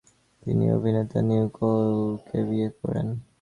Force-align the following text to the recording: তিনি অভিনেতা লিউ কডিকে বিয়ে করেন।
তিনি 0.43 0.65
অভিনেতা 0.77 1.19
লিউ 1.27 1.45
কডিকে 1.57 2.39
বিয়ে 2.47 2.69
করেন। 2.79 3.07